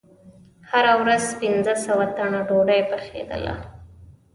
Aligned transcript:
هره 0.69 0.93
ورځ 1.01 1.23
پنځه 1.41 1.73
سوه 1.85 2.05
تنه 2.17 2.39
ډوډۍ 2.47 2.81
پخېدله. 2.91 3.53